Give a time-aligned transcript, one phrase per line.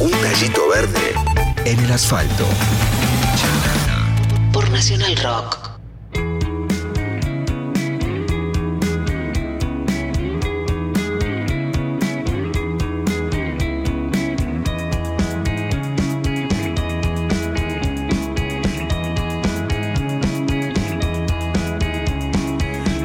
[0.00, 1.14] Un tallito verde
[1.64, 2.44] en el asfalto.
[4.52, 5.56] Por Nacional Rock.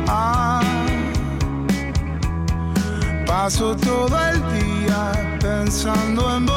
[0.07, 0.61] Ah,
[3.25, 4.32] paso todo el
[5.83, 6.52] pensando.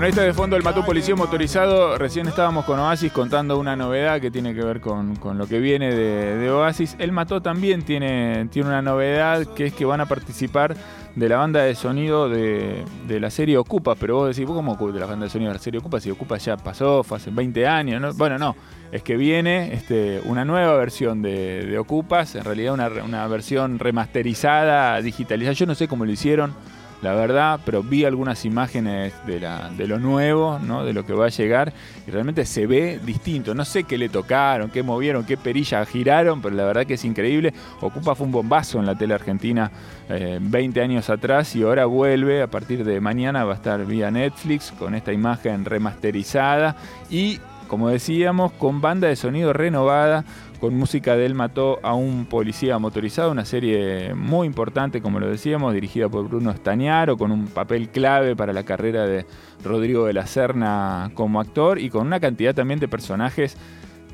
[0.00, 1.98] Bueno, este de fondo el Mató Policía Motorizado.
[1.98, 5.58] Recién estábamos con Oasis contando una novedad que tiene que ver con, con lo que
[5.58, 6.96] viene de, de Oasis.
[6.98, 10.74] El Mató también tiene, tiene una novedad que es que van a participar
[11.14, 13.94] de la banda de sonido de, de la serie Ocupa.
[13.94, 16.00] Pero vos decís, ¿vos cómo de la banda de sonido de la serie Ocupa?
[16.00, 18.00] Si Ocupa ya pasó, fue hace 20 años.
[18.00, 18.14] ¿no?
[18.14, 18.56] Bueno, no.
[18.92, 22.36] Es que viene este, una nueva versión de, de Ocupas.
[22.36, 25.52] En realidad una, una versión remasterizada, digitalizada.
[25.52, 26.54] Yo no sé cómo lo hicieron
[27.02, 30.84] la verdad, pero vi algunas imágenes de, la, de lo nuevo, ¿no?
[30.84, 31.72] de lo que va a llegar,
[32.06, 33.54] y realmente se ve distinto.
[33.54, 37.04] No sé qué le tocaron, qué movieron, qué perilla giraron, pero la verdad que es
[37.04, 37.54] increíble.
[37.80, 39.70] Ocupa fue un bombazo en la tele argentina
[40.08, 44.10] eh, 20 años atrás y ahora vuelve, a partir de mañana va a estar vía
[44.10, 46.76] Netflix con esta imagen remasterizada
[47.08, 47.40] y,
[47.70, 50.24] como decíamos, con banda de sonido renovada
[50.58, 55.30] con música de Él mató a un policía motorizado, una serie muy importante, como lo
[55.30, 59.24] decíamos, dirigida por Bruno Estañaro, con un papel clave para la carrera de
[59.64, 63.56] Rodrigo de la Serna como actor y con una cantidad también de personajes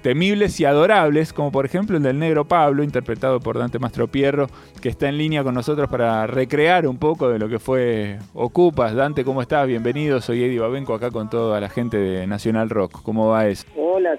[0.02, 4.48] temibles y adorables, como por ejemplo el del negro Pablo, interpretado por Dante Mastropierro,
[4.80, 8.94] que está en línea con nosotros para recrear un poco de lo que fue Ocupas.
[8.94, 9.66] Dante, ¿cómo estás?
[9.66, 13.02] Bienvenido, soy Eddie Babenco acá con toda la gente de Nacional Rock.
[13.02, 13.64] ¿Cómo va eso?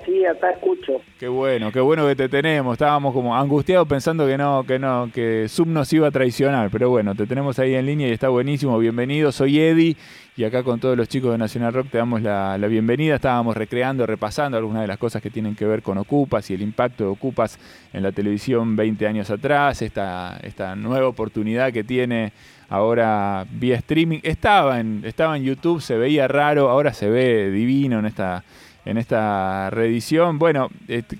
[0.05, 1.01] Sí, acá escucho.
[1.19, 2.73] Qué bueno, qué bueno que te tenemos.
[2.73, 6.89] Estábamos como angustiados pensando que no, que no, que Zoom nos iba a traicionar, pero
[6.89, 8.77] bueno, te tenemos ahí en línea y está buenísimo.
[8.77, 9.95] Bienvenido, soy Eddie
[10.35, 13.15] y acá con todos los chicos de Nacional Rock te damos la, la bienvenida.
[13.15, 16.61] Estábamos recreando, repasando algunas de las cosas que tienen que ver con Ocupas y el
[16.61, 17.57] impacto de Ocupas
[17.93, 22.33] en la televisión 20 años atrás, esta, esta nueva oportunidad que tiene
[22.69, 24.19] ahora vía streaming.
[24.23, 28.43] Estaba en, estaba en YouTube, se veía raro, ahora se ve divino en esta,
[28.87, 30.39] en esta reedición.
[30.39, 30.69] Bueno,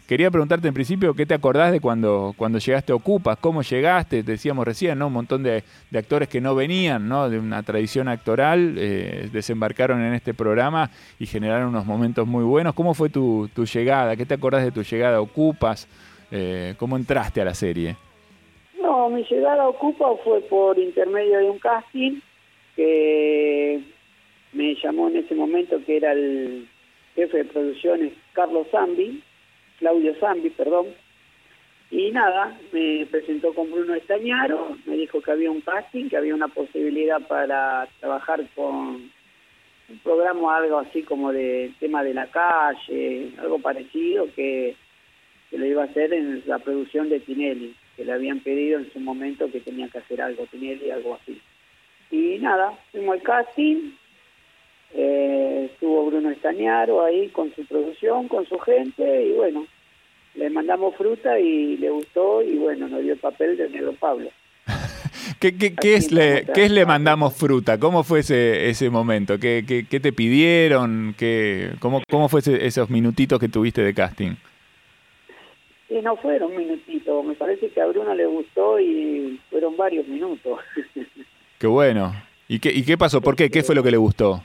[0.07, 3.37] quería preguntarte en principio, ¿qué te acordás de cuando, cuando llegaste a Ocupas?
[3.39, 4.23] ¿Cómo llegaste?
[4.23, 5.07] Te decíamos recién, ¿no?
[5.07, 7.29] Un montón de, de actores que no venían, ¿no?
[7.29, 10.89] De una tradición actoral, eh, desembarcaron en este programa
[11.19, 12.73] y generaron unos momentos muy buenos.
[12.73, 14.15] ¿Cómo fue tu, tu llegada?
[14.15, 15.89] ¿Qué te acordás de tu llegada a Ocupas?
[16.31, 17.97] Eh, ¿Cómo entraste a la serie?
[18.81, 22.21] No, mi llegada a Ocupa fue por intermedio de un casting
[22.77, 23.81] que
[24.53, 26.69] me llamó en ese momento, que era el
[27.17, 29.23] jefe de producciones Carlos Zambi,
[29.79, 30.85] Claudio Zambi, perdón.
[31.89, 36.35] Y nada, me presentó con Bruno Estañaro, me dijo que había un casting, que había
[36.35, 39.09] una posibilidad para trabajar con
[39.89, 44.75] un programa, algo así como de tema de la calle, algo parecido, que,
[45.49, 48.91] que lo iba a hacer en la producción de Tinelli, que le habían pedido en
[48.91, 51.41] su momento que tenía que hacer algo, Tinelli, algo así.
[52.11, 53.91] Y nada, fuimos al casting,
[54.93, 55.36] eh,
[55.67, 59.65] estuvo Bruno Estañaro ahí con su producción, con su gente, y bueno,
[60.35, 64.29] le mandamos fruta y le gustó, y bueno, nos dio el papel de Negro Pablo.
[65.39, 67.77] ¿Qué, qué, qué es, le, ¿Qué es le mandamos fruta?
[67.79, 69.39] ¿Cómo fue ese, ese momento?
[69.39, 71.13] ¿Qué, qué, qué te pidieron?
[71.17, 74.31] ¿Qué, cómo, ¿Cómo fue ese- esos minutitos que tuviste de casting?
[75.89, 80.59] Y no fueron minutitos, me parece que a Bruno le gustó y fueron varios minutos.
[81.59, 82.13] Qué bueno.
[82.49, 83.19] ¿Y qué, ¿Y qué pasó?
[83.21, 83.49] ¿Por qué?
[83.49, 84.43] ¿Qué fue lo que le gustó?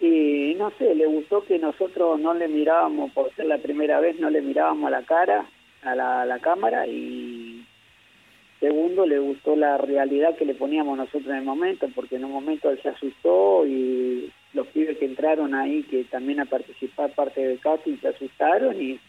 [0.00, 4.18] Y no sé, le gustó que nosotros no le mirábamos, por ser la primera vez,
[4.20, 5.46] no le mirábamos a la cara,
[5.82, 7.64] a la, cámara y
[8.60, 12.32] segundo, le gustó la realidad que le poníamos nosotros en el momento, porque en un
[12.32, 17.40] momento él se asustó y los pibes que entraron ahí, que también a participar parte
[17.40, 19.00] del casting, se asustaron y,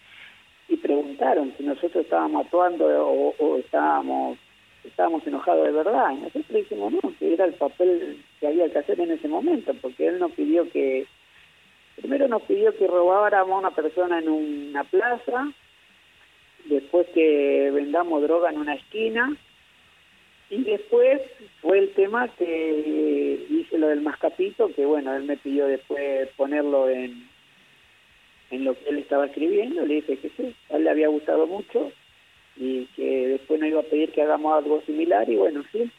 [0.67, 4.37] y preguntaron si nosotros estábamos actuando o, o estábamos
[4.83, 6.11] estábamos enojados de verdad.
[6.11, 9.73] Y nosotros dijimos no, que era el papel que había que hacer en ese momento,
[9.81, 11.05] porque él nos pidió que,
[11.95, 15.51] primero nos pidió que robáramos a una persona en una plaza,
[16.65, 19.35] después que vendamos droga en una esquina,
[20.49, 21.21] y después
[21.61, 26.89] fue el tema que hice lo del mascapito, que bueno, él me pidió después ponerlo
[26.89, 27.29] en,
[28.49, 31.45] en lo que él estaba escribiendo, le dije que sí, a él le había gustado
[31.45, 31.91] mucho
[32.55, 35.89] y que después nos iba a pedir que hagamos algo similar y bueno, sí,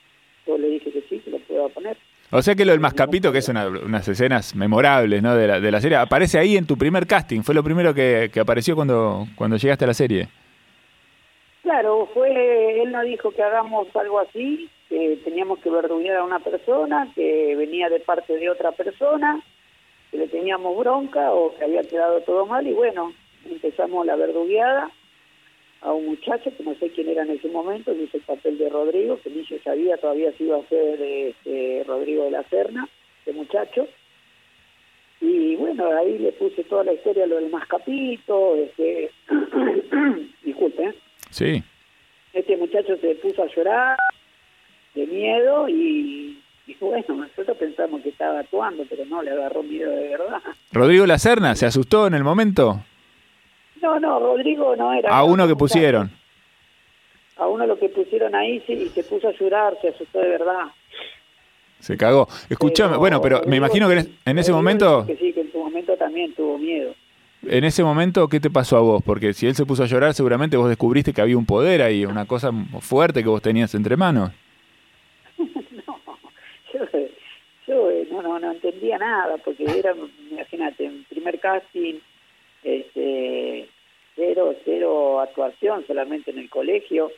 [0.46, 1.96] yo le dije que sí, que lo pueda poner.
[2.32, 5.34] O sea que lo del mascapito, que es una- unas escenas memorables ¿no?
[5.34, 7.42] de, la, de la serie, aparece ahí en tu primer casting.
[7.42, 10.28] Fue lo primero que, que apareció cuando, cuando llegaste a la serie.
[11.62, 16.38] claro, fue, él nos dijo que hagamos algo así, que teníamos que verduguear a una
[16.40, 19.40] persona que venía de parte de otra persona,
[20.10, 23.12] que le teníamos bronca o que había quedado todo mal y bueno,
[23.48, 24.90] empezamos la verdugueada
[25.82, 28.58] a un muchacho que no sé quién era en ese momento, que hizo el papel
[28.58, 32.42] de Rodrigo, que ni yo sabía todavía si iba a ser este, Rodrigo de la
[32.44, 32.88] Serna,
[33.20, 33.88] este muchacho.
[35.20, 39.10] Y bueno, ahí le puse toda la historia, lo del mascapito, este,
[40.42, 40.94] disculpe, ¿eh?
[41.30, 41.62] Sí.
[42.32, 43.96] este muchacho se puso a llorar
[44.94, 49.90] de miedo y, y bueno, nosotros pensamos que estaba actuando, pero no, le agarró miedo
[49.90, 50.42] de verdad.
[50.72, 52.80] Rodrigo Lacerna, ¿se asustó en el momento?
[53.82, 55.10] No, no, Rodrigo no era.
[55.10, 56.10] A uno que pusieron.
[57.36, 60.28] A uno lo que pusieron ahí sí, y se puso a llorar, se asustó de
[60.28, 60.66] verdad.
[61.78, 62.28] Se cagó.
[62.50, 65.58] Escuchame, Pero bueno, pero me imagino que en, ese momento, Que sí, que en su
[65.58, 66.94] momento también tuvo miedo.
[67.42, 69.02] en ese momento, ¿qué te pasó a vos?
[69.02, 72.04] Porque si él se puso a llorar, seguramente vos descubriste que había un poder ahí,
[72.04, 72.50] una cosa
[72.80, 74.30] fuerte que vos tenías entre manos.
[75.38, 75.98] no,
[76.74, 76.80] yo,
[77.66, 79.94] yo eh, no, no, no entendía nada, porque era,
[80.30, 81.94] imagínate, en primer casting,
[82.62, 83.68] este,
[84.16, 87.10] cero, cero actuación, solamente en el colegio,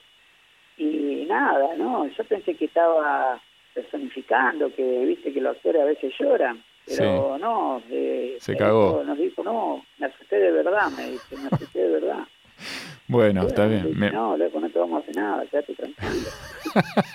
[0.76, 2.06] y nada, ¿no?
[2.08, 3.40] Yo pensé que estaba
[3.74, 9.02] personificando, que viste que los actores a veces lloran, pero no, eh, Se cagó.
[9.04, 12.26] nos dijo, no, me asusté de verdad, me dice, me asusté de verdad.
[13.12, 13.90] Bueno, está bien.
[13.98, 16.28] Me- No, loco, no te vamos a hacer nada, quédate tranquilo.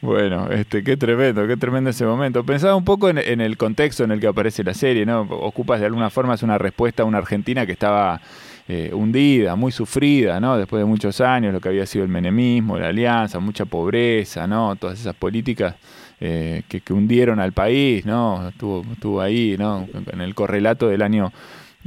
[0.00, 2.44] Bueno, este, qué tremendo, qué tremendo ese momento.
[2.44, 5.22] Pensaba un poco en, en el contexto en el que aparece la serie, ¿no?
[5.22, 8.20] Ocupas de alguna forma es una respuesta a una Argentina que estaba
[8.68, 10.56] eh, hundida, muy sufrida, ¿no?
[10.56, 14.74] Después de muchos años, lo que había sido el menemismo, la alianza, mucha pobreza, ¿no?
[14.76, 15.76] Todas esas políticas
[16.20, 18.48] eh, que, que hundieron al país, ¿no?
[18.48, 19.86] Estuvo, estuvo ahí, ¿no?
[20.12, 21.32] En el correlato del año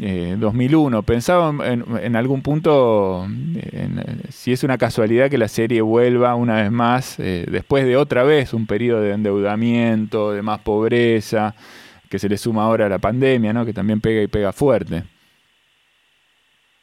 [0.01, 1.03] eh, 2001.
[1.03, 6.71] Pensaba en, algún punto en, si es una casualidad que la serie vuelva una vez
[6.71, 11.55] más, eh, después de otra vez un periodo de endeudamiento, de más pobreza,
[12.09, 13.65] que se le suma ahora la pandemia, ¿no?
[13.65, 15.03] que también pega y pega fuerte.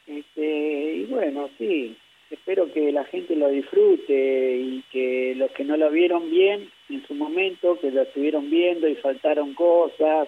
[0.07, 1.95] Este, y bueno, sí,
[2.31, 7.05] espero que la gente lo disfrute y que los que no lo vieron bien en
[7.07, 10.27] su momento, que lo estuvieron viendo y faltaron cosas,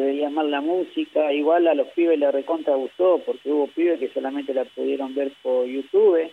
[0.00, 4.08] veía mal la música, igual a los pibes les recontra gustó, porque hubo pibes que
[4.08, 6.30] solamente la pudieron ver por YouTube,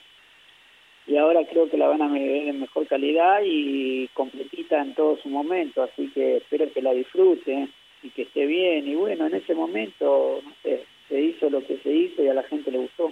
[1.08, 5.18] y ahora creo que la van a ver en mejor calidad y completita en todo
[5.18, 7.72] su momento, así que espero que la disfruten
[8.04, 11.78] y que esté bien, y bueno, en ese momento, no sé, se hizo lo que
[11.78, 13.12] se hizo y a la gente le gustó.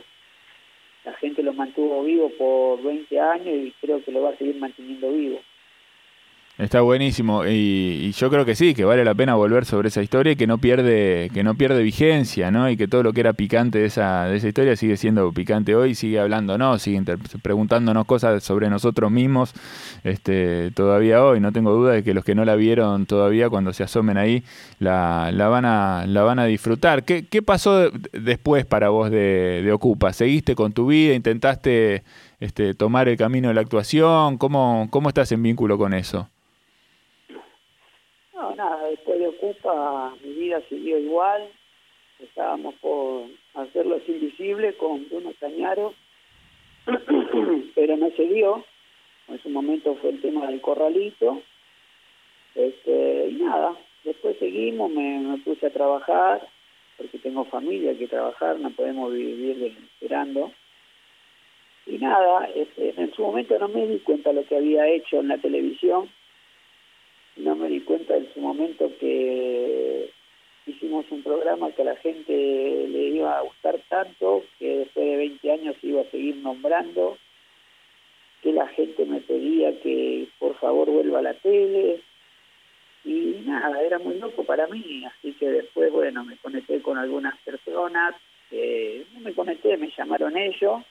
[1.03, 4.55] La gente lo mantuvo vivo por 20 años y creo que lo va a seguir
[4.57, 5.39] manteniendo vivo.
[6.57, 10.31] Está buenísimo y, yo creo que sí, que vale la pena volver sobre esa historia
[10.31, 12.67] y que no pierde, que no pierde vigencia, ¿no?
[12.67, 15.75] Y que todo lo que era picante de esa, de esa historia sigue siendo picante
[15.75, 19.53] hoy, sigue hablándonos, sigue inter- preguntándonos cosas sobre nosotros mismos,
[20.03, 21.39] este, todavía hoy.
[21.39, 24.43] No tengo duda de que los que no la vieron todavía, cuando se asomen ahí,
[24.79, 27.03] la, la van a, la van a disfrutar.
[27.03, 30.11] ¿Qué, qué pasó de- después para vos de, de Ocupa?
[30.11, 31.13] ¿Seguiste con tu vida?
[31.13, 32.01] ¿Intentaste
[32.39, 34.39] este, tomar el camino de la actuación?
[34.39, 36.27] ¿Cómo, cómo estás en vínculo con eso?
[38.37, 41.49] No, nada, después de Ocupa mi vida siguió igual.
[42.19, 43.23] Estábamos por
[43.55, 45.95] hacer los invisibles con Bruno Cañaro,
[47.75, 48.63] pero no se dio.
[49.27, 51.41] En su momento fue el tema del corralito.
[52.53, 56.47] Este, y nada, después seguimos, me, puse a trabajar,
[56.95, 60.51] porque tengo familia que trabajar, no podemos vivir esperando.
[61.87, 65.29] Y nada, este, en su momento no me di cuenta lo que había hecho en
[65.29, 66.07] la televisión,
[67.87, 70.11] cuenta en su momento que
[70.65, 75.17] hicimos un programa que a la gente le iba a gustar tanto que después de
[75.17, 77.17] 20 años iba a seguir nombrando,
[78.43, 82.01] que la gente me pedía que por favor vuelva a la tele.
[83.05, 87.37] Y nada, era muy loco para mí, así que después, bueno, me conecté con algunas
[87.39, 88.15] personas,
[88.51, 90.83] no me conecté, me llamaron ellos.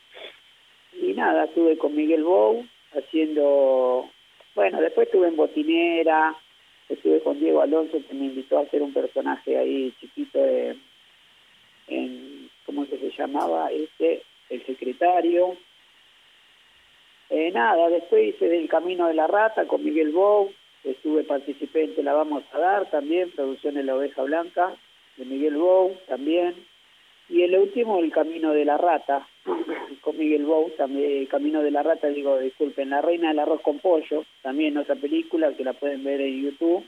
[0.94, 4.08] Y nada, estuve con Miguel Bou haciendo
[4.56, 6.34] bueno, después estuve en Botinera,
[6.88, 10.76] estuve con Diego Alonso que me invitó a hacer un personaje ahí chiquito de,
[11.88, 13.70] en, ¿cómo que se llamaba?
[13.70, 15.56] Este, el secretario.
[17.30, 20.52] Eh, nada, después hice del Camino de la Rata con Miguel Bou,
[20.84, 24.76] estuve participé en Te la vamos a dar también, producción de La Oveja Blanca,
[25.16, 26.54] de Miguel Bou también.
[27.28, 29.26] Y el último, El Camino de la Rata,
[30.00, 33.78] con Miguel Bou, también, Camino de la Rata, digo, disculpen, La Reina del Arroz con
[33.78, 36.84] Pollo, también otra película que la pueden ver en YouTube.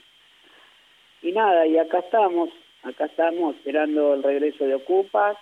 [1.21, 2.49] Y nada, y acá estamos,
[2.83, 5.37] acá estamos esperando el regreso de Ocupas,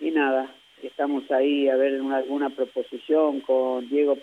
[0.00, 4.16] y nada, estamos ahí a ver alguna proposición con Diego,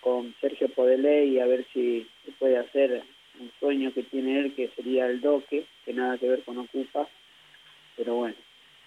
[0.00, 3.02] con Sergio Podeley, a ver si se puede hacer
[3.38, 7.08] un sueño que tiene él, que sería el doque, que nada que ver con Ocupa,
[7.96, 8.36] pero bueno,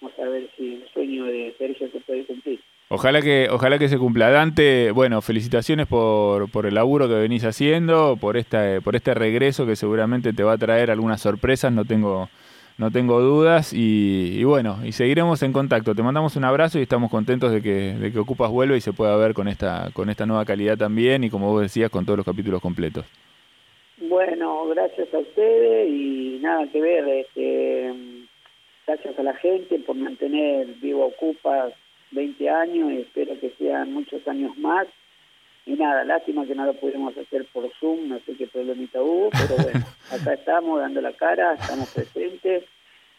[0.02, 2.60] vamos a ver si el sueño de Sergio se puede cumplir.
[2.96, 4.30] Ojalá que, ojalá que se cumpla.
[4.30, 9.66] Dante, bueno, felicitaciones por, por el laburo que venís haciendo, por, esta, por este regreso
[9.66, 12.30] que seguramente te va a traer algunas sorpresas, no tengo,
[12.78, 13.74] no tengo dudas.
[13.74, 15.96] Y, bueno, y seguiremos en contacto.
[15.96, 18.94] Te mandamos un abrazo y estamos contentos de que, de que Ocupas vuelva y se
[18.94, 22.18] pueda ver con esta, con esta nueva calidad también y como vos decías, con todos
[22.18, 23.08] los capítulos completos.
[23.98, 27.08] Bueno, gracias a ustedes y nada que ver.
[27.08, 27.92] Este,
[28.86, 31.74] gracias a la gente por mantener vivo Ocupas
[32.14, 34.88] 20 años y espero que sean muchos años más.
[35.66, 39.30] Y nada, lástima que no lo pudimos hacer por Zoom, no sé qué problemita hubo,
[39.30, 42.66] pero bueno, acá estamos dando la cara, estamos presentes.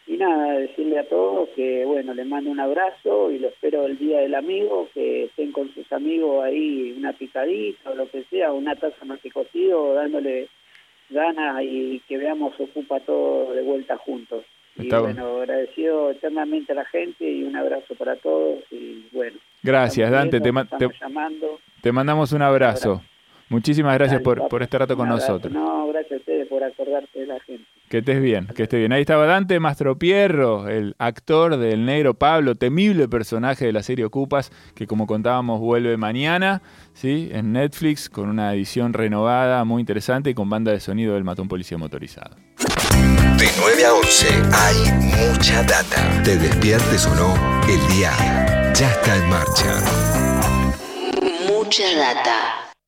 [0.07, 3.97] Y nada, decirle a todos que, bueno, les mando un abrazo y lo espero el
[3.97, 8.51] día del amigo, que estén con sus amigos ahí, una picadita o lo que sea,
[8.51, 10.47] una taza más que cocido, dándole
[11.09, 14.45] ganas y que veamos Ocupa todo de vuelta juntos.
[14.77, 19.37] Y bueno, agradecido eternamente a la gente y un abrazo para todos y bueno.
[19.63, 20.41] Gracias, Dante.
[20.41, 21.59] Te, llamando.
[21.81, 23.01] te mandamos un abrazo.
[23.49, 25.53] Muchísimas gracias por, por este rato con nosotros.
[25.53, 27.63] No, gracias a ustedes por acordarte de la gente.
[27.89, 28.91] Que estés bien, que estés bien.
[28.91, 34.51] Ahí estaba Dante Mastropierro, el actor del negro Pablo, temible personaje de la serie Ocupas,
[34.73, 36.63] que como contábamos vuelve mañana,
[36.93, 37.29] ¿sí?
[37.31, 41.47] En Netflix, con una edición renovada, muy interesante y con banda de sonido del Matón
[41.47, 42.35] Policía Motorizado.
[43.37, 46.21] De 9 a 11 hay mucha data.
[46.23, 48.11] Te despiertes o no, el día
[48.73, 49.81] ya está en marcha.
[51.47, 52.64] Mucha data.